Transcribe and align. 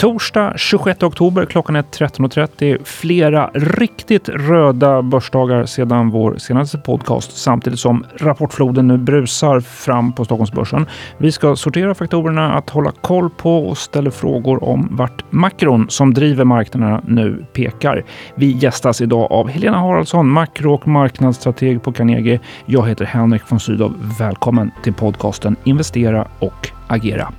Torsdag 0.00 0.52
26 0.56 1.02
oktober 1.02 1.46
klockan 1.46 1.76
är 1.76 1.82
13.30. 1.82 2.84
Flera 2.84 3.50
riktigt 3.54 4.28
röda 4.28 5.02
börsdagar 5.02 5.66
sedan 5.66 6.10
vår 6.10 6.36
senaste 6.38 6.78
podcast 6.78 7.36
samtidigt 7.36 7.78
som 7.78 8.06
rapportfloden 8.16 8.88
nu 8.88 8.98
brusar 8.98 9.60
fram 9.60 10.12
på 10.12 10.24
Stockholmsbörsen. 10.24 10.86
Vi 11.18 11.32
ska 11.32 11.56
sortera 11.56 11.94
faktorerna 11.94 12.52
att 12.52 12.70
hålla 12.70 12.90
koll 12.90 13.30
på 13.30 13.68
och 13.68 13.78
ställa 13.78 14.10
frågor 14.10 14.64
om 14.64 14.88
vart 14.90 15.32
makron 15.32 15.86
som 15.90 16.14
driver 16.14 16.44
marknaderna 16.44 17.02
nu 17.06 17.46
pekar. 17.52 18.04
Vi 18.34 18.50
gästas 18.50 19.00
idag 19.00 19.32
av 19.32 19.48
Helena 19.48 19.78
Haraldsson, 19.78 20.30
makro 20.30 20.74
och 20.74 20.88
marknadsstrateg 20.88 21.82
på 21.82 21.92
Carnegie. 21.92 22.40
Jag 22.66 22.88
heter 22.88 23.04
Henrik 23.04 23.42
von 23.48 23.60
Sydow. 23.60 23.94
Välkommen 24.18 24.70
till 24.82 24.94
podcasten 24.94 25.56
Investera 25.64 26.28
och 26.38 26.68
agera. 26.88 27.32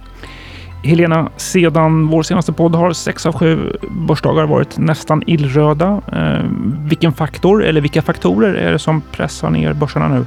Helena, 0.83 1.29
sedan 1.37 2.07
vår 2.07 2.23
senaste 2.23 2.51
podd 2.51 2.75
har 2.75 2.93
sex 2.93 3.25
av 3.25 3.33
sju 3.33 3.77
börsdagar 3.89 4.45
varit 4.45 4.77
nästan 4.77 5.23
illröda. 5.25 6.01
Eh, 6.13 6.45
vilken 6.87 7.13
faktor 7.13 7.65
eller 7.65 7.81
vilka 7.81 8.01
faktorer 8.01 8.53
är 8.53 8.71
det 8.71 8.79
som 8.79 9.01
pressar 9.01 9.49
ner 9.49 9.73
börserna 9.73 10.07
nu? 10.07 10.25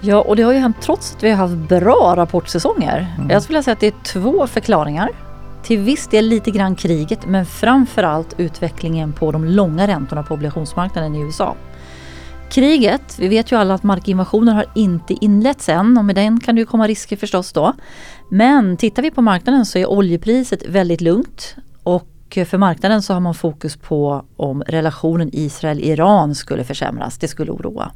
Ja, 0.00 0.20
och 0.20 0.36
det 0.36 0.42
har 0.42 0.52
ju 0.52 0.58
hänt 0.58 0.76
trots 0.80 1.14
att 1.14 1.24
vi 1.24 1.30
har 1.30 1.36
haft 1.36 1.54
bra 1.54 2.14
rapportsäsonger. 2.16 3.14
Mm. 3.18 3.30
Jag 3.30 3.42
skulle 3.42 3.62
säga 3.62 3.72
att 3.72 3.80
det 3.80 3.86
är 3.86 4.02
två 4.02 4.46
förklaringar. 4.46 5.10
Till 5.62 5.78
viss 5.78 6.06
del 6.06 6.26
lite 6.26 6.50
grann 6.50 6.76
kriget, 6.76 7.26
men 7.26 7.46
framför 7.46 8.02
allt 8.02 8.34
utvecklingen 8.38 9.12
på 9.12 9.32
de 9.32 9.44
långa 9.44 9.86
räntorna 9.86 10.22
på 10.22 10.34
obligationsmarknaden 10.34 11.14
i 11.14 11.20
USA. 11.20 11.54
Kriget, 12.50 13.18
vi 13.18 13.28
vet 13.28 13.52
ju 13.52 13.56
alla 13.56 13.74
att 13.74 13.82
markinvasionen 13.82 14.54
har 14.54 14.66
inte 14.74 15.14
inletts 15.24 15.68
än 15.68 15.98
och 15.98 16.04
med 16.04 16.14
den 16.14 16.40
kan 16.40 16.54
det 16.54 16.60
ju 16.60 16.66
komma 16.66 16.88
risker 16.88 17.16
förstås 17.16 17.52
då. 17.52 17.72
Men 18.30 18.76
tittar 18.76 19.02
vi 19.02 19.10
på 19.10 19.22
marknaden 19.22 19.66
så 19.66 19.78
är 19.78 19.86
oljepriset 19.86 20.66
väldigt 20.68 21.00
lugnt 21.00 21.56
och 21.82 22.38
för 22.46 22.58
marknaden 22.58 23.02
så 23.02 23.12
har 23.12 23.20
man 23.20 23.34
fokus 23.34 23.76
på 23.76 24.24
om 24.36 24.62
relationen 24.62 25.30
Israel-Iran 25.32 26.34
skulle 26.34 26.64
försämras. 26.64 27.18
Det 27.18 27.28
skulle 27.28 27.52
oroa. 27.52 27.92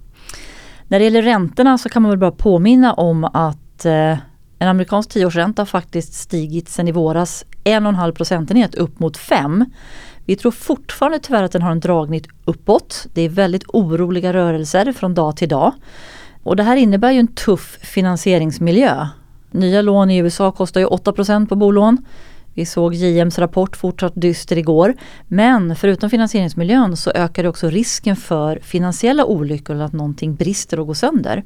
När 0.88 0.98
det 0.98 1.04
gäller 1.04 1.22
räntorna 1.22 1.78
så 1.78 1.88
kan 1.88 2.02
man 2.02 2.10
väl 2.10 2.18
bara 2.18 2.32
påminna 2.32 2.92
om 2.92 3.24
att 3.24 3.84
eh, 3.84 4.16
en 4.62 4.68
amerikansk 4.68 5.10
tioårsränta 5.10 5.62
har 5.62 5.66
faktiskt 5.66 6.14
stigit 6.14 6.68
sedan 6.68 6.88
i 6.88 6.92
våras 6.92 7.44
en 7.64 7.86
och 7.86 7.88
en 7.88 7.94
halv 7.94 8.12
procentenhet 8.12 8.74
upp 8.74 8.98
mot 8.98 9.16
5. 9.16 9.64
Vi 10.24 10.36
tror 10.36 10.52
fortfarande 10.52 11.18
tyvärr 11.18 11.42
att 11.42 11.52
den 11.52 11.62
har 11.62 11.70
en 11.70 11.80
dragning 11.80 12.20
uppåt. 12.44 13.06
Det 13.14 13.22
är 13.22 13.28
väldigt 13.28 13.64
oroliga 13.68 14.32
rörelser 14.32 14.92
från 14.92 15.14
dag 15.14 15.36
till 15.36 15.48
dag. 15.48 15.72
Och 16.42 16.56
det 16.56 16.62
här 16.62 16.76
innebär 16.76 17.10
ju 17.10 17.18
en 17.18 17.34
tuff 17.34 17.78
finansieringsmiljö. 17.82 19.06
Nya 19.50 19.82
lån 19.82 20.10
i 20.10 20.18
USA 20.18 20.52
kostar 20.52 20.80
ju 20.80 20.86
8% 20.86 21.48
på 21.48 21.56
bolån. 21.56 22.04
Vi 22.54 22.66
såg 22.66 22.94
JMs 22.94 23.38
rapport 23.38 23.76
fortsatt 23.76 24.12
dyster 24.14 24.58
igår. 24.58 24.94
Men 25.28 25.76
förutom 25.76 26.10
finansieringsmiljön 26.10 26.96
så 26.96 27.10
ökar 27.10 27.42
det 27.42 27.48
också 27.48 27.68
risken 27.68 28.16
för 28.16 28.58
finansiella 28.62 29.24
olyckor 29.24 29.74
eller 29.74 29.84
att 29.84 29.92
någonting 29.92 30.34
brister 30.34 30.80
och 30.80 30.86
går 30.86 30.94
sönder. 30.94 31.42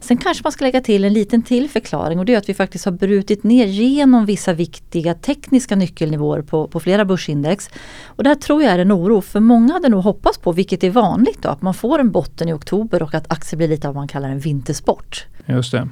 Sen 0.00 0.16
kanske 0.16 0.44
man 0.44 0.52
ska 0.52 0.64
lägga 0.64 0.80
till 0.80 1.04
en 1.04 1.12
liten 1.12 1.42
till 1.42 1.70
förklaring 1.70 2.18
och 2.18 2.24
det 2.24 2.34
är 2.34 2.38
att 2.38 2.48
vi 2.48 2.54
faktiskt 2.54 2.84
har 2.84 2.92
brutit 2.92 3.44
ner 3.44 3.66
genom 3.66 4.26
vissa 4.26 4.52
viktiga 4.52 5.14
tekniska 5.14 5.76
nyckelnivåer 5.76 6.42
på, 6.42 6.68
på 6.68 6.80
flera 6.80 7.04
börsindex. 7.04 7.70
Och 8.04 8.24
det 8.24 8.30
här 8.30 8.34
tror 8.34 8.62
jag 8.62 8.72
är 8.72 8.78
en 8.78 8.92
oro 8.92 9.20
för 9.20 9.40
många 9.40 9.72
hade 9.72 9.88
nog 9.88 10.02
hoppats 10.02 10.38
på, 10.38 10.52
vilket 10.52 10.84
är 10.84 10.90
vanligt 10.90 11.42
då, 11.42 11.48
att 11.48 11.62
man 11.62 11.74
får 11.74 11.98
en 11.98 12.10
botten 12.12 12.48
i 12.48 12.52
oktober 12.52 13.02
och 13.02 13.14
att 13.14 13.32
aktier 13.32 13.56
blir 13.56 13.68
lite 13.68 13.88
av 13.88 13.94
vad 13.94 14.00
man 14.00 14.08
kallar 14.08 14.28
en 14.28 14.38
vintersport. 14.38 15.26
Just 15.46 15.72
det. 15.72 15.88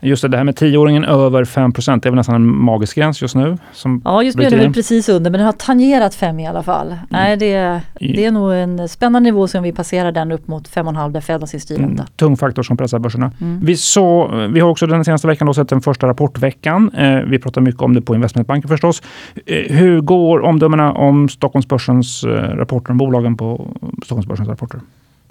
Just 0.00 0.22
det, 0.22 0.28
det 0.28 0.36
här 0.36 0.44
med 0.44 0.56
tioåringen 0.56 1.04
över 1.04 1.44
5 1.44 1.72
det 1.76 1.86
är 1.86 2.10
väl 2.10 2.14
nästan 2.14 2.34
en 2.34 2.46
magisk 2.46 2.96
gräns 2.96 3.22
just 3.22 3.34
nu? 3.34 3.58
Som 3.72 4.02
ja, 4.04 4.22
just 4.22 4.38
nu 4.38 4.44
är 4.44 4.50
den 4.50 4.72
precis 4.72 5.08
under, 5.08 5.30
men 5.30 5.38
den 5.38 5.46
har 5.46 5.52
tangerat 5.52 6.14
5 6.14 6.40
i 6.40 6.46
alla 6.46 6.62
fall. 6.62 6.86
Mm. 6.86 6.98
Nej, 7.08 7.36
det, 7.36 7.80
det 8.00 8.24
är 8.24 8.30
nog 8.30 8.52
en 8.52 8.88
spännande 8.88 9.30
nivå 9.30 9.48
som 9.48 9.62
vi 9.62 9.72
passerar 9.72 10.12
den 10.12 10.32
upp 10.32 10.48
mot 10.48 10.68
5,5 10.68 11.12
där 11.12 11.20
Fed 11.20 11.40
har 11.40 11.46
sin 11.46 11.60
styrränta. 11.60 12.02
Mm, 12.02 12.06
tung 12.16 12.36
faktor 12.36 12.62
som 12.62 12.76
pressar 12.76 12.98
börserna. 12.98 13.32
Mm. 13.40 13.60
Vi, 13.64 13.76
så, 13.76 14.30
vi 14.50 14.60
har 14.60 14.68
också 14.68 14.86
den 14.86 15.04
senaste 15.04 15.26
veckan 15.26 15.46
då 15.46 15.54
sett 15.54 15.68
den 15.68 15.80
första 15.80 16.06
rapportveckan. 16.06 16.90
Eh, 16.94 17.20
vi 17.20 17.38
pratar 17.38 17.60
mycket 17.60 17.82
om 17.82 17.94
det 17.94 18.00
på 18.00 18.14
investmentbanken 18.14 18.68
förstås. 18.68 19.02
Eh, 19.46 19.76
hur 19.76 20.00
går 20.00 20.40
omdömena 20.40 20.92
om 20.92 21.28
Stockholmsbörsens 21.28 22.24
eh, 22.24 22.28
rapporter, 22.30 22.90
om 22.90 22.98
bolagen 22.98 23.36
på 23.36 23.70
Stockholmsbörsens 24.04 24.48
rapporter? 24.48 24.80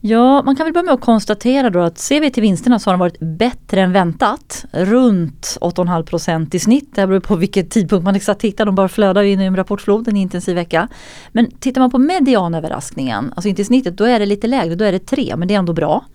Ja, 0.06 0.42
man 0.44 0.56
kan 0.56 0.66
väl 0.66 0.74
börja 0.74 0.86
med 0.86 0.94
att 0.94 1.02
konstatera 1.02 1.70
då 1.70 1.80
att 1.80 1.98
ser 1.98 2.22
vi 2.22 2.32
till 2.32 2.42
vinsterna 2.42 2.80
så 2.80 2.90
har 2.90 2.94
de 2.94 3.00
varit 3.00 3.20
bättre 3.20 3.82
än 3.82 3.94
väntat. 3.94 4.66
Runt 4.72 5.58
8,5 5.62 6.04
procent 6.04 6.56
i 6.56 6.60
snitt. 6.60 6.96
Det 6.96 7.08
beror 7.08 7.20
på 7.20 7.36
vilken 7.36 7.70
tidpunkt 7.70 8.04
man 8.04 8.16
exakt 8.16 8.42
tittar. 8.42 8.66
De 8.66 8.76
bara 8.76 8.90
flödar 8.90 9.24
in 9.24 9.42
i 9.42 9.46
en 9.46 9.56
rapportflod 9.56 10.08
en 10.08 10.18
intensiv 10.18 10.56
vecka. 10.56 10.88
Men 11.32 11.52
tittar 11.52 11.82
man 11.82 11.92
på 11.92 11.98
medianöverraskningen, 11.98 13.34
alltså 13.36 13.50
inte 13.50 13.62
i 13.62 13.66
snittet, 13.66 13.98
då 13.98 14.04
är 14.04 14.20
det 14.20 14.26
lite 14.26 14.48
lägre. 14.48 14.76
Då 14.76 14.86
är 14.86 14.92
det 14.92 15.00
3, 15.00 15.36
men 15.38 15.48
det 15.48 15.54
är 15.54 15.60
ändå 15.60 15.74
bra. 15.74 16.06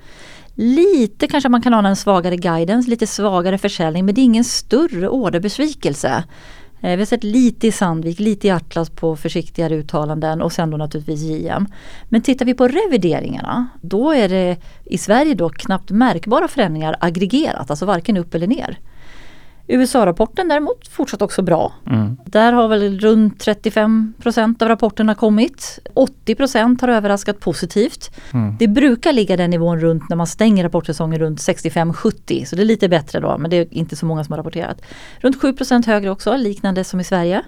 Lite 0.54 1.26
kanske 1.26 1.48
man 1.48 1.62
kan 1.62 1.74
ana 1.74 1.88
en 1.88 1.96
svagare 1.96 2.36
guidance, 2.36 2.90
lite 2.90 3.06
svagare 3.06 3.58
försäljning 3.58 4.04
men 4.04 4.14
det 4.14 4.20
är 4.20 4.24
ingen 4.24 4.44
större 4.44 5.08
orderbesvikelse. 5.08 6.24
Eh, 6.80 6.90
vi 6.90 6.96
har 6.96 7.04
sett 7.04 7.24
lite 7.24 7.66
i 7.66 7.72
Sandvik, 7.72 8.20
lite 8.20 8.46
i 8.46 8.50
Atlas 8.50 8.90
på 8.90 9.16
försiktigare 9.16 9.76
uttalanden 9.76 10.42
och 10.42 10.52
sen 10.52 10.70
då 10.70 10.76
naturligtvis 10.76 11.22
JM. 11.22 11.66
Men 12.08 12.22
tittar 12.22 12.46
vi 12.46 12.54
på 12.54 12.68
revideringarna 12.68 13.66
då 13.80 14.12
är 14.12 14.28
det 14.28 14.56
i 14.84 14.98
Sverige 14.98 15.34
då 15.34 15.48
knappt 15.48 15.90
märkbara 15.90 16.48
förändringar 16.48 16.96
aggregerat, 17.00 17.70
alltså 17.70 17.86
varken 17.86 18.16
upp 18.16 18.34
eller 18.34 18.46
ner. 18.46 18.78
USA-rapporten 19.68 20.48
däremot 20.48 20.88
fortsatt 20.88 21.22
också 21.22 21.42
bra. 21.42 21.72
Mm. 21.86 22.16
Där 22.24 22.52
har 22.52 22.68
väl 22.68 23.00
runt 23.00 23.46
35% 23.46 24.62
av 24.62 24.68
rapporterna 24.68 25.14
kommit. 25.14 25.78
80% 25.94 26.80
har 26.80 26.88
överraskat 26.88 27.40
positivt. 27.40 28.10
Mm. 28.32 28.56
Det 28.58 28.68
brukar 28.68 29.12
ligga 29.12 29.36
den 29.36 29.50
nivån 29.50 29.80
runt 29.80 30.08
när 30.08 30.16
man 30.16 30.26
stänger 30.26 30.64
rapportsäsongen 30.64 31.18
runt 31.18 31.38
65-70 31.38 32.44
så 32.44 32.56
det 32.56 32.62
är 32.62 32.64
lite 32.64 32.88
bättre 32.88 33.20
då 33.20 33.38
men 33.38 33.50
det 33.50 33.56
är 33.56 33.74
inte 33.74 33.96
så 33.96 34.06
många 34.06 34.24
som 34.24 34.32
har 34.32 34.38
rapporterat. 34.38 34.82
Runt 35.20 35.42
7% 35.42 35.86
högre 35.86 36.10
också, 36.10 36.36
liknande 36.36 36.84
som 36.84 37.00
i 37.00 37.04
Sverige. 37.04 37.42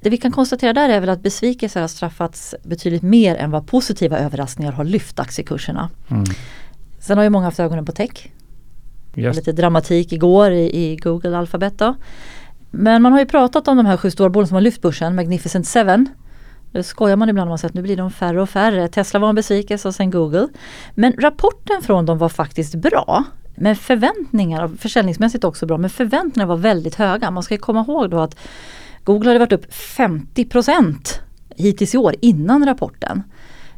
Det 0.00 0.10
vi 0.10 0.16
kan 0.16 0.32
konstatera 0.32 0.72
där 0.72 0.88
är 0.88 1.00
väl 1.00 1.08
att 1.08 1.22
besvikelser 1.22 1.80
har 1.80 1.88
straffats 1.88 2.54
betydligt 2.62 3.02
mer 3.02 3.36
än 3.36 3.50
vad 3.50 3.66
positiva 3.66 4.18
överraskningar 4.18 4.72
har 4.72 4.84
lyft 4.84 5.20
aktiekurserna. 5.20 5.90
Mm. 6.10 6.24
Sen 7.00 7.16
har 7.16 7.24
ju 7.24 7.30
många 7.30 7.44
haft 7.44 7.60
ögonen 7.60 7.84
på 7.84 7.92
tech. 7.92 8.30
Yes. 9.16 9.36
Lite 9.36 9.52
dramatik 9.52 10.12
igår 10.12 10.50
i, 10.50 10.76
i 10.82 10.96
Google 10.96 11.38
Alphabet 11.38 11.78
då. 11.78 11.94
Men 12.70 13.02
man 13.02 13.12
har 13.12 13.18
ju 13.18 13.26
pratat 13.26 13.68
om 13.68 13.76
de 13.76 13.86
här 13.86 13.96
sju 13.96 14.10
stora 14.10 14.30
bolagen 14.30 14.48
som 14.48 14.54
har 14.54 14.62
lyft 14.62 14.82
börsen, 14.82 15.14
Magnificent 15.14 15.66
Seven. 15.66 16.08
Det 16.72 16.82
skojar 16.82 17.16
man 17.16 17.28
ibland 17.28 17.50
om 17.50 17.54
att 17.54 17.74
nu 17.74 17.82
blir 17.82 17.96
de 17.96 18.10
färre 18.10 18.42
och 18.42 18.50
färre. 18.50 18.88
Tesla 18.88 19.20
var 19.20 19.28
en 19.28 19.34
besvikelse 19.34 19.88
och 19.88 19.94
sen 19.94 20.10
Google. 20.10 20.48
Men 20.94 21.12
rapporten 21.12 21.82
från 21.82 22.06
dem 22.06 22.18
var 22.18 22.28
faktiskt 22.28 22.74
bra. 22.74 23.24
Men 23.54 23.76
förväntningar, 23.76 24.68
försäljningsmässigt 24.78 25.44
också 25.44 25.66
bra, 25.66 25.78
men 25.78 25.90
förväntningarna 25.90 26.48
var 26.48 26.56
väldigt 26.56 26.94
höga. 26.94 27.30
Man 27.30 27.42
ska 27.42 27.58
komma 27.58 27.80
ihåg 27.80 28.10
då 28.10 28.20
att 28.20 28.36
Google 29.04 29.28
hade 29.28 29.38
varit 29.38 29.52
upp 29.52 29.72
50% 29.72 31.20
hittills 31.56 31.94
i 31.94 31.98
år 31.98 32.14
innan 32.20 32.66
rapporten. 32.66 33.22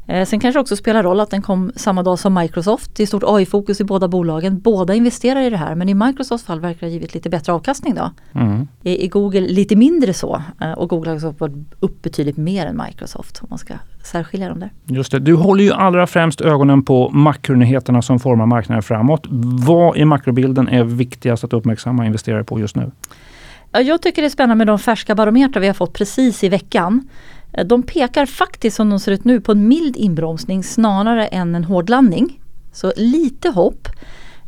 Eh, 0.06 0.26
sen 0.26 0.40
kanske 0.40 0.58
det 0.58 0.60
också 0.60 0.76
spelar 0.76 1.02
roll 1.02 1.20
att 1.20 1.30
den 1.30 1.42
kom 1.42 1.72
samma 1.76 2.02
dag 2.02 2.18
som 2.18 2.34
Microsoft. 2.34 2.96
Det 2.96 3.02
är 3.02 3.06
stort 3.06 3.22
AI-fokus 3.26 3.80
i 3.80 3.84
båda 3.84 4.08
bolagen. 4.08 4.60
Båda 4.60 4.94
investerar 4.94 5.40
i 5.40 5.50
det 5.50 5.56
här 5.56 5.74
men 5.74 5.88
i 5.88 5.94
Microsofts 5.94 6.46
fall 6.46 6.60
verkar 6.60 6.80
det 6.80 6.86
ha 6.86 6.92
givit 6.92 7.14
lite 7.14 7.30
bättre 7.30 7.52
avkastning 7.52 7.94
då. 7.94 8.10
Mm. 8.32 8.68
I, 8.82 9.04
I, 9.04 9.08
Google 9.08 9.40
lite 9.40 9.76
mindre 9.76 10.14
så 10.14 10.42
eh, 10.60 10.72
och 10.72 10.88
Google 10.88 11.10
har 11.10 11.16
också 11.16 11.34
varit 11.38 11.54
upp 11.80 12.02
betydligt 12.02 12.36
mer 12.36 12.66
än 12.66 12.82
Microsoft 12.86 13.38
om 13.42 13.46
man 13.50 13.58
ska 13.58 13.74
särskilja 14.04 14.48
dem 14.48 14.60
där. 14.60 14.70
Just 14.84 15.12
det. 15.12 15.18
Du 15.18 15.34
håller 15.34 15.64
ju 15.64 15.72
allra 15.72 16.06
främst 16.06 16.40
ögonen 16.40 16.84
på 16.84 17.10
makronyheterna 17.10 18.02
som 18.02 18.20
formar 18.20 18.46
marknaden 18.46 18.82
framåt. 18.82 19.26
Vad 19.66 19.96
i 19.96 20.04
makrobilden 20.04 20.68
är 20.68 20.84
viktigast 20.84 21.44
att 21.44 21.52
uppmärksamma 21.52 22.06
investerare 22.06 22.44
på 22.44 22.60
just 22.60 22.76
nu? 22.76 22.90
Jag 23.72 24.02
tycker 24.02 24.22
det 24.22 24.28
är 24.28 24.30
spännande 24.30 24.54
med 24.54 24.66
de 24.66 24.78
färska 24.78 25.14
barometrar 25.14 25.60
vi 25.60 25.66
har 25.66 25.74
fått 25.74 25.92
precis 25.92 26.44
i 26.44 26.48
veckan. 26.48 27.08
Eh, 27.56 27.64
de 27.64 27.82
pekar 27.82 28.26
faktiskt 28.26 28.76
som 28.76 28.90
de 28.90 29.00
ser 29.00 29.12
ut 29.12 29.24
nu 29.24 29.40
på 29.40 29.52
en 29.52 29.68
mild 29.68 29.96
inbromsning 29.96 30.64
snarare 30.64 31.26
än 31.26 31.54
en 31.54 31.64
hård 31.64 31.90
landning. 31.90 32.40
Så 32.72 32.92
lite 32.96 33.48
hopp. 33.48 33.88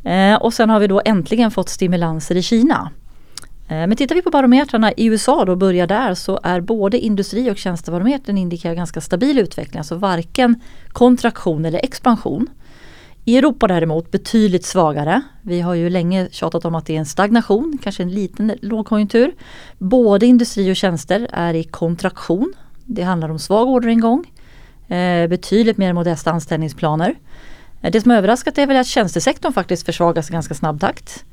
Eh, 0.05 0.35
och 0.35 0.55
sen 0.55 0.71
har 0.71 0.81
vi 0.81 0.87
då 0.87 1.03
äntligen 1.05 1.51
fått 1.51 1.69
stimulanser 1.69 2.37
i 2.37 2.43
Kina. 2.43 2.91
Eh, 3.69 3.87
men 3.87 3.97
tittar 3.97 4.15
vi 4.15 4.23
på 4.23 4.31
barometrarna 4.31 4.93
i 4.93 5.07
USA 5.07 5.45
då 5.45 5.57
börjar 5.57 5.87
där 5.87 6.15
så 6.15 6.41
är 6.43 6.61
både 6.61 6.99
industri 6.99 7.51
och 7.51 7.57
tjänstebarometern 7.57 8.39
indikerar 8.39 8.75
ganska 8.75 9.01
stabil 9.01 9.39
utveckling. 9.39 9.79
Alltså 9.79 9.95
varken 9.95 10.61
kontraktion 10.89 11.65
eller 11.65 11.85
expansion. 11.85 12.47
I 13.25 13.39
Europa 13.39 13.67
däremot 13.67 14.11
betydligt 14.11 14.65
svagare. 14.65 15.23
Vi 15.43 15.61
har 15.61 15.75
ju 15.75 15.91
länge 15.91 16.29
tjatat 16.31 16.65
om 16.65 16.75
att 16.75 16.87
det 16.87 16.95
är 16.95 16.99
en 16.99 17.07
stagnation, 17.07 17.79
kanske 17.83 18.03
en 18.03 18.11
liten 18.11 18.53
lågkonjunktur. 18.63 19.35
Både 19.79 20.27
industri 20.27 20.73
och 20.73 20.77
tjänster 20.77 21.29
är 21.33 21.55
i 21.55 21.65
kontraktion 21.65 22.55
det 22.87 23.03
handlar 23.03 23.29
om 23.29 23.39
svag 23.39 23.69
orderingång, 23.69 24.33
eh, 24.89 25.29
betydligt 25.29 25.79
mer 25.79 25.93
modesta 25.93 26.31
anställningsplaner. 26.31 27.15
Det 27.81 28.01
som 28.01 28.11
överraskat 28.11 28.59
är 28.59 28.67
väl 28.67 28.77
att 28.77 28.87
tjänstesektorn 28.87 29.53
faktiskt 29.53 29.87
försvagas 29.87 30.31
i 30.31 30.33
ganska 30.33 30.55
snabb 30.55 30.81
takt. 30.81 31.25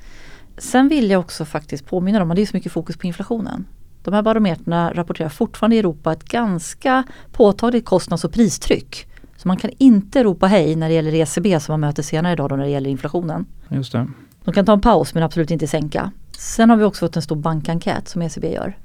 Sen 0.57 0.87
vill 0.87 1.09
jag 1.09 1.19
också 1.19 1.45
faktiskt 1.45 1.85
påminna 1.85 2.21
om 2.21 2.31
att 2.31 2.35
det 2.35 2.41
är 2.41 2.45
så 2.45 2.57
mycket 2.57 2.71
fokus 2.71 2.97
på 2.97 3.07
inflationen. 3.07 3.65
De 4.03 4.13
här 4.13 4.21
barometrarna 4.21 4.93
rapporterar 4.93 5.29
fortfarande 5.29 5.75
i 5.75 5.79
Europa 5.79 6.11
ett 6.11 6.23
ganska 6.23 7.03
påtagligt 7.31 7.85
kostnads 7.85 8.23
och 8.23 8.33
pristryck. 8.33 9.07
Så 9.37 9.47
man 9.47 9.57
kan 9.57 9.71
inte 9.77 10.23
ropa 10.23 10.47
hej 10.47 10.75
när 10.75 10.89
det 10.89 10.95
gäller 10.95 11.13
ECB 11.13 11.59
som 11.59 11.73
man 11.73 11.79
möter 11.79 12.03
senare 12.03 12.33
idag 12.33 12.49
då 12.49 12.55
när 12.55 12.63
det 12.63 12.69
gäller 12.69 12.89
inflationen. 12.89 13.45
Just 13.69 13.91
det. 13.91 14.07
De 14.43 14.53
kan 14.53 14.65
ta 14.65 14.73
en 14.73 14.81
paus 14.81 15.13
men 15.13 15.23
absolut 15.23 15.51
inte 15.51 15.67
sänka. 15.67 16.11
Sen 16.37 16.69
har 16.69 16.77
vi 16.77 16.83
också 16.83 17.05
fått 17.05 17.15
en 17.15 17.21
stor 17.21 17.35
bankenkät 17.35 18.07
som 18.07 18.21
ECB 18.21 18.53
gör. 18.53 18.77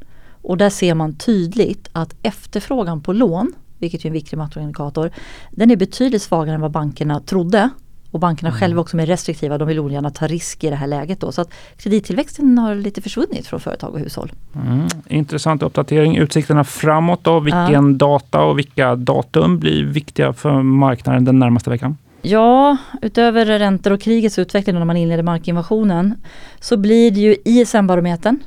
Och 0.43 0.57
där 0.57 0.71
ser 0.71 0.95
man 0.95 1.15
tydligt 1.15 1.89
att 1.93 2.15
efterfrågan 2.23 3.01
på 3.01 3.13
lån, 3.13 3.53
vilket 3.79 4.05
är 4.05 4.07
en 4.07 4.13
viktig 4.13 4.37
makroindikator, 4.37 5.11
den 5.51 5.71
är 5.71 5.77
betydligt 5.77 6.23
svagare 6.23 6.55
än 6.55 6.61
vad 6.61 6.71
bankerna 6.71 7.21
trodde. 7.21 7.71
Och 8.11 8.21
bankerna 8.21 8.49
mm. 8.49 8.61
själva 8.61 8.81
också 8.81 8.99
är 8.99 9.07
restriktiva, 9.07 9.59
de 9.59 9.69
vill 9.69 9.79
ogärna 9.79 10.11
ta 10.11 10.27
risk 10.27 10.65
i 10.65 10.71
det 10.71 10.77
här 10.77 10.87
läget 10.87 11.21
då. 11.21 11.33
Så 11.33 11.41
att 11.41 11.51
kredittillväxten 11.77 12.59
har 12.59 12.75
lite 12.75 13.03
försvunnit 13.03 13.47
från 13.47 13.61
företag 13.61 13.95
och 13.95 14.01
hushåll. 14.01 14.33
Mm. 14.55 14.87
Intressant 15.09 15.63
uppdatering. 15.63 16.17
Utsikterna 16.17 16.65
framåt 16.65 17.25
då, 17.25 17.41
vilken 17.41 17.91
ja. 17.91 17.97
data 17.99 18.43
och 18.43 18.59
vilka 18.59 18.97
datum 18.97 19.59
blir 19.59 19.85
viktiga 19.85 20.33
för 20.33 20.63
marknaden 20.63 21.25
den 21.25 21.39
närmaste 21.39 21.71
veckan? 21.71 21.97
Ja, 22.23 22.77
utöver 23.03 23.47
räntor 23.47 23.93
och 23.93 24.01
krigets 24.01 24.39
utveckling 24.39 24.77
när 24.77 24.85
man 24.85 24.97
inleder 24.97 25.23
markinvasionen 25.23 26.15
så 26.61 26.77
blir 26.77 27.11
det 27.11 27.21
ju 27.21 27.37
ISM-barometern. 27.45 28.39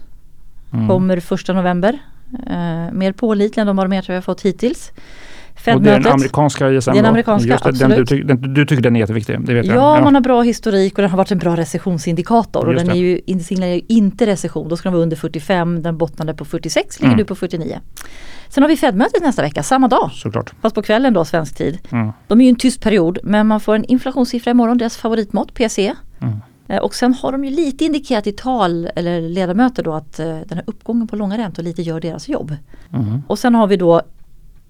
Mm. 0.74 0.88
Kommer 0.88 1.20
första 1.20 1.54
november. 1.54 2.00
Eh, 2.48 2.94
mer 2.94 3.12
pålitlig 3.12 3.62
än 3.62 3.68
de 3.68 3.76
barometrar 3.76 4.14
vi 4.14 4.18
har 4.18 4.22
fått 4.22 4.42
hittills. 4.42 4.92
Och 5.68 5.82
det 5.82 5.92
är 5.92 6.00
den 6.00 6.14
amerikanska 6.14 6.72
ISM? 6.72 6.92
Den 6.94 7.06
amerikanska, 7.06 7.58
det, 7.64 7.72
den, 7.72 8.06
du, 8.06 8.24
den, 8.24 8.54
du, 8.54 8.66
tycker 8.66 8.84
den 8.84 8.96
är 8.96 9.00
jätteviktig? 9.00 9.42
Det 9.46 9.54
vet 9.54 9.66
ja, 9.66 9.74
jag. 9.74 9.98
ja, 9.98 10.04
man 10.04 10.16
har 10.16 10.22
bra 10.22 10.42
historik 10.42 10.98
och 10.98 11.02
den 11.02 11.12
har 11.12 11.18
varit 11.18 11.32
en 11.32 11.38
bra 11.38 11.58
recessionsindikator. 11.58 12.68
Och 12.68 12.76
den 12.76 12.90
är 12.90 12.96
ju, 12.96 13.40
signalerar 13.40 13.76
ju 13.76 13.82
inte 13.88 14.26
recession. 14.26 14.70
Då 14.70 14.78
ska 14.78 14.90
den 14.90 14.94
vara 14.94 15.04
under 15.04 15.18
45, 15.18 15.82
den 15.82 15.98
bottnade 15.98 16.34
på 16.34 16.46
46, 16.46 17.00
ligger 17.00 17.08
mm. 17.08 17.18
nu 17.18 17.26
på 17.26 17.36
49. 17.36 17.80
Sen 18.50 18.64
har 18.64 18.70
vi 18.70 18.78
Fed-mötet 18.78 19.22
nästa 19.22 19.42
vecka, 19.42 19.64
samma 19.64 19.88
dag. 19.88 20.12
Såklart. 20.12 20.54
Fast 20.62 20.76
på 20.76 20.82
kvällen 20.82 21.14
då, 21.14 21.26
svensk 21.26 21.56
tid. 21.56 21.80
Mm. 21.92 22.12
De 22.28 22.42
är 22.42 22.46
ju 22.46 22.50
en 22.50 22.56
tyst 22.56 22.82
period, 22.82 23.20
men 23.24 23.48
man 23.48 23.60
får 23.60 23.76
en 23.76 23.86
inflationssiffra 23.86 24.52
imorgon, 24.52 24.78
deras 24.78 24.98
favoritmått, 24.98 25.54
PCE. 25.54 25.96
Mm. 26.22 26.42
Eh, 26.72 26.80
och 26.80 26.96
sen 26.96 27.14
har 27.14 27.32
de 27.32 27.46
ju 27.46 27.52
lite 27.52 27.86
indikerat 27.86 28.28
i 28.28 28.32
tal 28.32 28.90
eller 28.96 29.22
ledamöter 29.22 29.84
då 29.84 29.94
att 29.94 30.20
uh, 30.20 30.26
den 30.26 30.58
här 30.58 30.64
uppgången 30.68 31.08
på 31.08 31.16
långa 31.16 31.38
räntor 31.38 31.64
lite 31.64 31.82
gör 31.82 32.00
deras 32.00 32.30
jobb. 32.30 32.56
Mm. 32.94 33.24
Och 33.28 33.40
sen 33.40 33.56
har 33.56 33.68
vi 33.68 33.78
då 33.78 34.02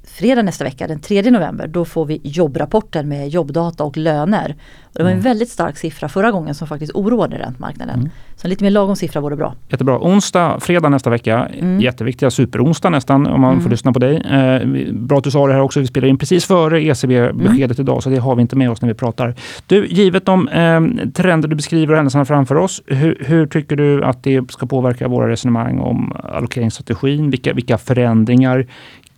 fredag 0.03 0.41
nästa 0.41 0.63
vecka, 0.63 0.87
den 0.87 0.99
3 0.99 1.31
november, 1.31 1.67
då 1.67 1.85
får 1.85 2.05
vi 2.05 2.21
jobbrapporten 2.23 3.09
med 3.09 3.29
jobbdata 3.29 3.83
och 3.83 3.97
löner. 3.97 4.55
Och 4.83 4.97
det 4.97 5.03
var 5.03 5.09
en 5.09 5.17
mm. 5.17 5.23
väldigt 5.23 5.49
stark 5.49 5.77
siffra 5.77 6.09
förra 6.09 6.31
gången 6.31 6.55
som 6.55 6.67
faktiskt 6.67 6.91
oroade 6.95 7.37
räntemarknaden. 7.37 7.99
Mm. 7.99 8.09
Så 8.35 8.47
en 8.47 8.49
lite 8.49 8.63
mer 8.63 8.71
lagom 8.71 8.95
siffra 8.95 9.21
vore 9.21 9.35
bra. 9.35 9.55
Jättebra. 9.69 9.99
Onsdag, 9.99 10.59
fredag 10.59 10.89
nästa 10.89 11.09
vecka. 11.09 11.47
Mm. 11.53 11.79
Jätteviktiga 11.79 12.31
superonsdag 12.31 12.89
nästan 12.89 13.27
om 13.27 13.41
man 13.41 13.51
mm. 13.51 13.63
får 13.63 13.69
lyssna 13.69 13.93
på 13.93 13.99
dig. 13.99 14.15
Eh, 14.15 14.93
bra 14.93 15.17
att 15.17 15.23
du 15.23 15.31
sa 15.31 15.47
det 15.47 15.53
här 15.53 15.61
också. 15.61 15.79
Vi 15.79 15.87
spelar 15.87 16.07
in 16.07 16.17
precis 16.17 16.45
före 16.45 16.83
ECB-beskedet 16.83 17.79
mm. 17.79 17.85
idag 17.85 18.03
så 18.03 18.09
det 18.09 18.17
har 18.17 18.35
vi 18.35 18.41
inte 18.41 18.55
med 18.55 18.71
oss 18.71 18.81
när 18.81 18.89
vi 18.89 18.95
pratar. 18.95 19.35
Du, 19.67 19.87
givet 19.87 20.25
de 20.25 20.47
eh, 20.47 20.81
trender 21.13 21.47
du 21.47 21.55
beskriver 21.55 21.93
och 21.93 21.97
händelserna 21.97 22.25
framför 22.25 22.55
oss. 22.55 22.81
Hur, 22.85 23.23
hur, 23.25 23.47
tycker 23.47 23.75
du 23.75 24.03
att 24.03 24.23
det 24.23 24.51
ska 24.51 24.65
påverka 24.65 25.07
våra 25.07 25.29
resonemang 25.29 25.79
om 25.79 26.13
allokeringsstrategin? 26.23 27.29
Vilka, 27.29 27.53
vilka 27.53 27.77
förändringar 27.77 28.67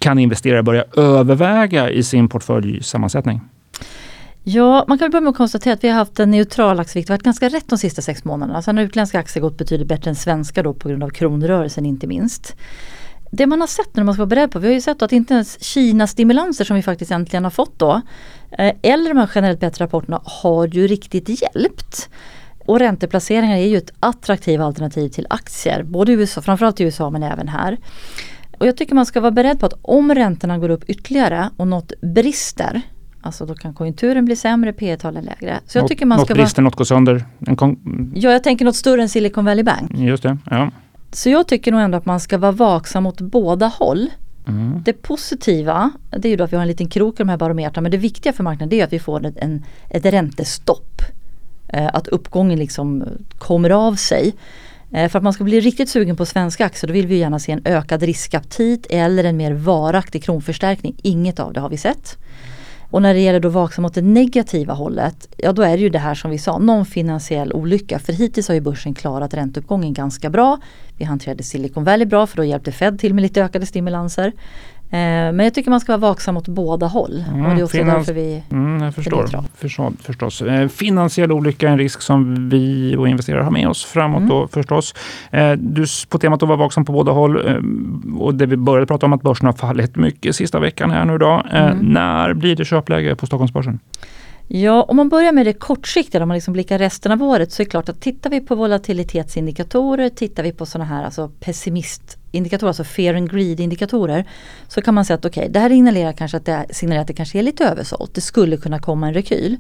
kan 0.04 0.20
investerare 0.20 0.64
börja 0.64 0.86
överväga 0.98 1.90
i 1.90 2.04
sin 2.04 2.30
portföljsammansättning? 2.30 3.42
Ja, 4.44 4.86
man 4.88 4.98
kan 4.98 5.12
börja 5.12 5.22
med 5.22 5.30
att 5.32 5.38
konstatera 5.38 5.74
att 5.74 5.84
vi 5.84 5.88
har 5.88 5.96
haft 5.96 6.20
en 6.20 6.32
neutral 6.32 6.80
aktievikt. 6.80 7.08
Det 7.08 7.14
har 7.14 7.18
varit 7.18 7.24
ganska 7.24 7.50
rätt 7.50 7.70
de 7.70 7.78
sista 7.78 8.02
sex 8.02 8.24
månaderna. 8.24 8.62
Sen 8.62 8.78
har 8.78 8.84
utländska 8.84 9.20
aktier 9.20 9.42
gått 9.42 9.58
betydligt 9.58 9.88
bättre 9.88 10.10
än 10.10 10.16
svenska 10.16 10.64
då 10.64 10.74
på 10.74 10.90
grund 10.90 11.04
av 11.04 11.10
kronrörelsen 11.10 11.86
inte 11.86 12.08
minst. 12.08 12.56
Det 13.32 13.46
man 13.46 13.60
har 13.60 13.68
sett 13.68 13.96
när 13.96 14.04
man 14.04 14.14
ska 14.14 14.22
vara 14.22 14.28
beredd 14.28 14.52
på, 14.52 14.60
vi 14.60 14.68
har 14.68 14.74
ju 14.74 14.82
sett 14.82 15.02
att 15.02 15.12
inte 15.12 15.34
ens 15.34 15.64
Kina-stimulanser 15.64 16.66
som 16.66 16.76
vi 16.76 16.82
faktiskt 16.82 17.12
äntligen 17.12 17.44
har 17.44 17.52
fått 17.52 17.80
då, 17.80 18.02
eh, 18.58 18.76
eller 18.82 19.10
de 19.10 19.18
här 19.18 19.30
generellt 19.36 19.60
bättre 19.60 19.86
rapporterna 19.86 20.22
har 20.26 20.68
ju 20.68 20.88
riktigt 20.88 21.42
hjälpt. 21.42 22.10
Och 22.66 22.80
ränteplaceringar 22.80 23.58
är 23.58 23.68
ju 23.68 23.78
ett 23.78 23.94
attraktivt 24.00 24.62
alternativ 24.62 25.10
till 25.10 25.28
aktier, 25.30 25.84
både 25.84 26.12
i 26.12 26.16
USA, 26.16 26.42
framförallt 26.42 26.80
i 26.80 26.84
USA 26.84 27.10
men 27.10 27.24
även 27.24 27.48
här. 27.48 27.78
Och 28.58 28.68
jag 28.68 28.78
tycker 28.78 28.96
man 28.96 29.06
ska 29.06 29.22
vara 29.22 29.32
beredd 29.32 29.60
på 29.60 29.66
att 29.66 29.74
om 29.82 30.16
räntorna 30.16 30.58
går 30.58 30.70
upp 30.70 30.84
ytterligare 30.88 31.50
och 31.58 31.68
något 31.68 31.94
brister 32.02 32.82
Alltså 33.26 33.46
då 33.46 33.56
kan 33.56 33.74
konjunkturen 33.74 34.26
bli 34.26 34.36
sämre, 34.36 34.74
P 34.74 34.98
talen 34.98 35.24
lägre. 35.24 35.60
Så 35.66 35.78
jag 35.78 35.88
tycker 35.88 36.06
man 36.06 36.18
något 36.18 36.28
ska 36.28 36.34
brister, 36.34 36.62
vara... 36.62 36.64
något 36.64 36.76
går 36.76 36.86
sönder? 36.86 37.26
ja, 38.16 38.32
jag 38.32 38.44
tänker 38.44 38.66
något 38.66 38.76
större 38.76 39.02
än 39.02 39.10
Silicon 39.10 39.46
Valley 39.46 39.64
Bank. 39.64 39.92
Just 39.98 40.24
det, 40.24 40.38
ja. 40.50 40.72
Så 41.12 41.30
jag 41.30 41.48
tycker 41.48 41.72
nog 41.72 41.82
ändå 41.82 41.98
att 41.98 42.06
man 42.06 42.20
ska 42.20 42.38
vara 42.38 42.52
vaksam 42.52 43.06
åt 43.06 43.22
båda 43.22 43.68
håll. 43.68 44.10
Mm. 44.48 44.82
Det 44.86 44.94
positiva, 44.94 45.92
det 46.18 46.28
är 46.28 46.30
ju 46.30 46.36
då 46.36 46.44
att 46.44 46.52
vi 46.52 46.56
har 46.56 46.62
en 46.62 46.68
liten 46.68 46.90
krok 46.90 47.16
i 47.16 47.18
de 47.18 47.30
här 47.30 47.38
barometrarna. 47.38 47.82
Men 47.82 47.92
det 47.92 47.98
viktiga 47.98 48.34
för 48.34 48.44
marknaden 48.44 48.70
det 48.70 48.80
är 48.80 48.84
att 48.84 48.94
vi 48.94 49.00
får 49.00 49.26
ett, 49.26 49.38
en, 49.38 49.64
ett 49.90 50.06
räntestopp. 50.06 51.02
Eh, 51.68 51.90
att 51.94 52.08
uppgången 52.08 52.60
liksom 52.60 53.04
kommer 53.38 53.70
av 53.70 53.96
sig. 53.96 54.34
Eh, 54.94 55.10
för 55.10 55.20
att 55.20 55.24
man 55.24 55.34
ska 55.34 55.44
bli 55.44 55.60
riktigt 55.60 55.90
sugen 55.90 56.16
på 56.16 56.26
svenska 56.26 56.66
aktier 56.66 56.88
då 56.88 56.94
vill 56.94 57.08
vi 57.08 57.18
gärna 57.18 57.40
se 57.40 57.52
en 57.52 57.62
ökad 57.66 58.04
riskaptit 58.04 58.88
eller 58.90 59.24
en 59.24 59.38
mer 59.38 59.54
varaktig 59.54 60.24
kronförstärkning. 60.24 60.96
Inget 61.02 61.40
av 61.40 61.54
det 61.54 61.60
har 61.60 61.70
vi 61.70 61.78
sett. 61.78 62.18
Och 62.94 63.02
när 63.02 63.14
det 63.14 63.20
gäller 63.20 63.40
då 63.40 63.50
vaksam 63.50 63.86
åt 63.86 63.94
det 63.94 64.02
negativa 64.02 64.74
hållet, 64.74 65.28
ja 65.38 65.54
då 65.54 65.62
är 65.62 65.78
det 65.78 65.84
ju 65.84 65.90
det 65.90 66.00
här 66.00 66.16
som 66.16 66.32
vi 66.32 66.38
sa, 66.38 66.58
någon 66.58 66.86
finansiell 66.86 67.54
olycka. 67.54 68.00
För 68.00 68.14
hittills 68.14 68.48
har 68.48 68.56
ju 68.56 68.62
börsen 68.62 68.94
klarat 68.94 69.34
ränteuppgången 69.34 69.94
ganska 69.94 70.30
bra. 70.30 70.60
Vi 70.98 71.06
hanterade 71.06 71.44
Silicon 71.44 71.84
Valley 71.84 72.06
bra 72.06 72.28
för 72.28 72.38
då 72.38 72.44
hjälpte 72.44 72.72
Fed 72.72 73.00
till 73.00 73.14
med 73.14 73.22
lite 73.22 73.44
ökade 73.44 73.66
stimulanser. 73.66 74.32
Eh, 74.94 75.00
men 75.00 75.40
jag 75.40 75.54
tycker 75.54 75.70
man 75.70 75.80
ska 75.80 75.98
vara 75.98 76.10
vaksam 76.10 76.38
åt 76.38 76.48
båda 76.48 76.88
håll. 76.88 77.24
Mm, 77.28 77.46
och 77.46 77.56
det 77.56 77.62
är 77.62 77.64
också 77.64 77.78
finans- 77.78 78.08
därför 78.08 78.14
vi 78.14 78.44
mm, 78.52 78.84
jag 78.84 78.96
förstår, 78.96 79.28
förstår, 79.56 79.94
förstås. 80.02 80.42
Eh, 80.42 80.68
finansiell 80.68 81.32
olycka 81.32 81.68
är 81.68 81.72
en 81.72 81.78
risk 81.78 82.02
som 82.02 82.50
vi 82.50 82.96
och 82.96 83.08
investerare 83.08 83.44
har 83.44 83.52
med 83.52 83.68
oss 83.68 83.86
framåt 83.86 84.18
mm. 84.18 84.30
då 84.30 84.48
förstås. 84.48 84.96
Eh, 85.32 85.52
du, 85.52 85.86
på 86.10 86.20
temat 86.20 86.44
att 86.44 86.50
vara 86.50 86.58
vaksam 86.58 86.86
på 86.86 86.92
båda 86.92 87.12
håll 87.12 87.48
eh, 87.48 88.22
och 88.22 88.36
det 88.36 88.46
vi 88.46 88.58
började 88.58 88.86
prata 88.86 89.06
om 89.06 89.14
att 89.14 89.22
börsen 89.22 89.46
har 89.46 89.54
fallit 89.54 89.96
mycket 89.96 90.36
sista 90.36 90.60
veckan 90.60 90.92
här 90.92 91.06
nu 91.06 91.18
då. 91.18 91.44
Eh, 91.54 91.66
mm. 91.66 91.78
När 91.78 92.34
blir 92.34 92.56
det 92.56 92.66
köpläge 92.66 93.16
på 93.16 93.26
Stockholmsbörsen? 93.26 93.80
Ja, 94.48 94.84
om 94.84 94.96
man 94.96 95.10
börjar 95.10 95.32
med 95.32 95.46
det 95.46 95.54
kortsiktiga, 95.54 96.22
om 96.22 96.28
man 96.28 96.36
liksom 96.36 96.54
blickar 96.54 96.78
resten 96.78 97.12
av 97.12 97.24
året 97.24 97.52
så 97.52 97.62
är 97.62 97.66
det 97.66 97.70
klart 97.70 97.90
att 97.90 98.02
tittar 98.02 98.30
vi 98.30 98.42
på 98.42 98.56
volatilitetsindikatorer, 98.56 100.10
tittar 100.10 100.44
vi 100.44 100.52
på 100.52 100.66
sådana 100.66 100.90
här 100.90 101.04
alltså 101.04 101.32
indikatorer, 102.34 102.68
alltså 102.68 102.84
fear 102.84 103.16
and 103.16 103.32
greed 103.32 103.60
indikatorer, 103.60 104.26
så 104.68 104.82
kan 104.82 104.94
man 104.94 105.06
säga 105.06 105.16
att 105.16 105.26
okej, 105.26 105.42
okay, 105.42 105.52
det 105.52 105.60
här 105.60 105.70
signalerar 105.70 106.14
kanske 106.14 106.38
att 106.38 106.46
det, 106.46 106.66
signalerar 106.70 107.02
att 107.02 107.08
det 107.08 107.14
kanske 107.14 107.40
är 107.40 107.44
lite 107.44 107.66
översålt. 107.66 108.14
Det 108.14 108.22
skulle 108.22 108.58
kunna 108.58 108.80
komma 108.80 109.08
en 109.08 109.14
rekyl. 109.14 109.58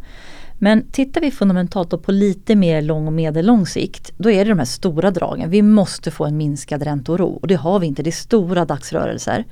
Men 0.59 0.91
tittar 0.91 1.21
vi 1.21 1.31
fundamentalt 1.31 2.03
på 2.03 2.11
lite 2.11 2.55
mer 2.55 2.81
lång 2.81 3.07
och 3.07 3.13
medellång 3.13 3.65
sikt, 3.65 4.11
då 4.17 4.31
är 4.31 4.45
det 4.45 4.51
de 4.51 4.59
här 4.59 4.65
stora 4.65 5.11
dragen. 5.11 5.49
Vi 5.49 5.61
måste 5.61 6.11
få 6.11 6.25
en 6.25 6.37
minskad 6.37 6.83
ränteoro 6.83 7.39
och 7.41 7.47
det 7.47 7.55
har 7.55 7.79
vi 7.79 7.87
inte. 7.87 8.03
Det 8.03 8.09
är 8.09 8.11
stora 8.11 8.65
dagsrörelser. 8.65 9.45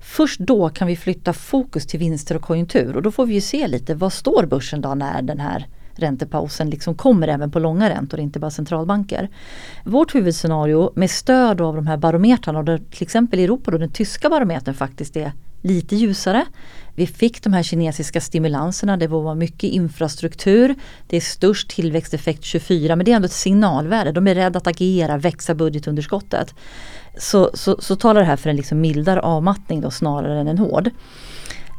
Först 0.00 0.40
då 0.40 0.68
kan 0.68 0.88
vi 0.88 0.96
flytta 0.96 1.32
fokus 1.32 1.86
till 1.86 2.00
vinster 2.00 2.36
och 2.36 2.42
konjunktur 2.42 2.96
och 2.96 3.02
då 3.02 3.10
får 3.10 3.26
vi 3.26 3.34
ju 3.34 3.40
se 3.40 3.68
lite 3.68 3.94
vad 3.94 4.12
står 4.12 4.46
börsen 4.46 4.80
då 4.80 4.94
när 4.94 5.22
den 5.22 5.40
här 5.40 5.66
räntepausen 5.96 6.70
liksom 6.70 6.94
kommer 6.94 7.28
även 7.28 7.50
på 7.50 7.58
långa 7.58 7.90
räntor, 7.90 8.20
inte 8.20 8.38
bara 8.38 8.50
centralbanker. 8.50 9.28
Vårt 9.84 10.14
huvudscenario 10.14 10.92
med 10.94 11.10
stöd 11.10 11.60
av 11.60 11.76
de 11.76 11.86
här 11.86 11.96
barometrarna, 11.96 12.58
och 12.58 12.64
där 12.64 12.78
till 12.78 13.02
exempel 13.02 13.40
i 13.40 13.44
Europa 13.44 13.70
då 13.70 13.78
den 13.78 13.90
tyska 13.90 14.28
barometern 14.28 14.74
faktiskt 14.74 15.16
är 15.16 15.32
lite 15.62 15.96
ljusare. 15.96 16.46
Vi 16.94 17.06
fick 17.06 17.42
de 17.42 17.52
här 17.52 17.62
kinesiska 17.62 18.20
stimulanserna, 18.20 18.96
det 18.96 19.06
var 19.06 19.34
mycket 19.34 19.70
infrastruktur. 19.70 20.74
Det 21.06 21.16
är 21.16 21.20
störst 21.20 21.70
tillväxteffekt 21.70 22.44
24 22.44 22.96
men 22.96 23.04
det 23.04 23.12
är 23.12 23.16
ändå 23.16 23.26
ett 23.26 23.32
signalvärde. 23.32 24.12
De 24.12 24.28
är 24.28 24.34
rädda 24.34 24.58
att 24.58 24.66
agera, 24.66 25.16
växa 25.18 25.54
budgetunderskottet. 25.54 26.54
Så, 27.18 27.50
så, 27.54 27.76
så 27.80 27.96
talar 27.96 28.20
det 28.20 28.26
här 28.26 28.36
för 28.36 28.50
en 28.50 28.56
liksom 28.56 28.80
mildare 28.80 29.20
avmattning 29.20 29.80
då 29.80 29.90
snarare 29.90 30.40
än 30.40 30.48
en 30.48 30.58
hård. 30.58 30.90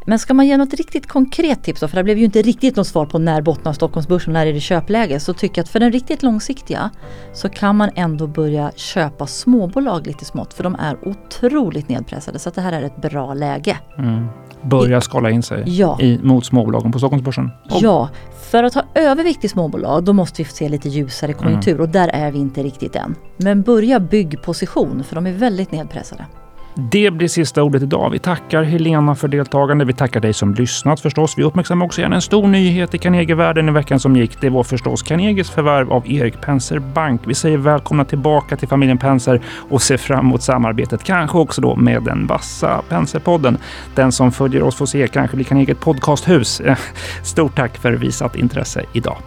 Men 0.05 0.19
ska 0.19 0.33
man 0.33 0.47
ge 0.47 0.57
något 0.57 0.73
riktigt 0.73 1.07
konkret 1.07 1.63
tips 1.63 1.79
då, 1.79 1.87
för 1.87 1.97
det 1.97 2.03
blev 2.03 2.17
ju 2.17 2.25
inte 2.25 2.41
riktigt 2.41 2.75
något 2.75 2.87
svar 2.87 3.05
på 3.05 3.19
när 3.19 3.41
bottnar 3.41 3.73
Stockholmsbörsen, 3.73 4.33
när 4.33 4.45
är 4.45 4.53
det 4.53 4.59
köpläge, 4.59 5.19
så 5.19 5.33
tycker 5.33 5.59
jag 5.59 5.63
att 5.63 5.69
för 5.69 5.79
den 5.79 5.91
riktigt 5.91 6.23
långsiktiga 6.23 6.89
så 7.33 7.49
kan 7.49 7.75
man 7.75 7.89
ändå 7.95 8.27
börja 8.27 8.71
köpa 8.75 9.27
småbolag 9.27 10.07
lite 10.07 10.25
smått 10.25 10.53
för 10.53 10.63
de 10.63 10.75
är 10.75 11.07
otroligt 11.07 11.89
nedpressade 11.89 12.39
så 12.39 12.49
det 12.49 12.61
här 12.61 12.73
är 12.73 12.81
ett 12.81 13.01
bra 13.01 13.33
läge. 13.33 13.77
Mm. 13.97 14.25
Börja 14.61 15.01
skala 15.01 15.29
in 15.29 15.43
sig 15.43 15.63
ja. 15.65 16.01
i, 16.01 16.19
mot 16.23 16.45
småbolagen 16.45 16.91
på 16.91 16.99
Stockholmsbörsen? 16.99 17.51
Och. 17.69 17.81
Ja, 17.81 18.09
för 18.51 18.63
att 18.63 18.73
ha 18.73 18.83
övervikt 18.95 19.43
i 19.43 19.47
småbolag 19.47 20.03
då 20.03 20.13
måste 20.13 20.43
vi 20.43 20.49
se 20.49 20.69
lite 20.69 20.89
ljusare 20.89 21.33
konjunktur 21.33 21.73
mm. 21.73 21.83
och 21.83 21.89
där 21.89 22.07
är 22.07 22.31
vi 22.31 22.39
inte 22.39 22.63
riktigt 22.63 22.95
än. 22.95 23.15
Men 23.37 23.61
börja 23.61 23.99
bygg 23.99 24.41
position 24.41 25.03
för 25.03 25.15
de 25.15 25.27
är 25.27 25.33
väldigt 25.33 25.71
nedpressade. 25.71 26.25
Det 26.75 27.11
blir 27.11 27.27
sista 27.27 27.63
ordet 27.63 27.83
idag. 27.83 28.09
Vi 28.09 28.19
tackar 28.19 28.63
Helena 28.63 29.15
för 29.15 29.27
deltagande. 29.27 29.85
Vi 29.85 29.93
tackar 29.93 30.19
dig 30.19 30.33
som 30.33 30.53
lyssnat 30.53 30.99
förstås. 30.99 31.37
Vi 31.37 31.43
uppmärksammar 31.43 31.85
också 31.85 32.01
gärna 32.01 32.15
en 32.15 32.21
stor 32.21 32.47
nyhet 32.47 32.93
i 32.93 32.97
Carnegie-världen 32.97 33.69
i 33.69 33.71
veckan 33.71 33.99
som 33.99 34.15
gick. 34.15 34.41
Det 34.41 34.49
var 34.49 34.63
förstås 34.63 35.03
Carnegies 35.03 35.49
förvärv 35.49 35.91
av 35.93 36.11
Erik 36.11 36.41
Penser 36.41 36.79
Bank. 36.79 37.21
Vi 37.25 37.35
säger 37.35 37.57
välkomna 37.57 38.05
tillbaka 38.05 38.57
till 38.57 38.67
familjen 38.67 38.97
Penser 38.97 39.41
och 39.69 39.81
ser 39.81 39.97
fram 39.97 40.25
emot 40.25 40.43
samarbetet, 40.43 41.03
kanske 41.03 41.37
också 41.37 41.61
då 41.61 41.75
med 41.75 42.03
den 42.03 42.27
vassa 42.27 42.81
Penser-podden. 42.89 43.57
Den 43.95 44.11
som 44.11 44.31
följer 44.31 44.63
oss 44.63 44.75
får 44.75 44.85
se 44.85 45.07
kanske 45.07 45.35
blir 45.35 45.45
Carnegie 45.45 45.75
podcasthus. 45.75 46.61
Stort 47.23 47.55
tack 47.55 47.77
för 47.77 47.91
visat 47.91 48.35
intresse 48.35 48.85
idag. 48.93 49.17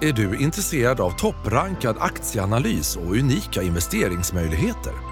Är 0.00 0.12
du 0.12 0.36
intresserad 0.36 1.00
av 1.00 1.10
topprankad 1.10 1.96
aktieanalys 2.00 2.96
och 2.96 3.12
unika 3.12 3.62
investeringsmöjligheter? 3.62 5.11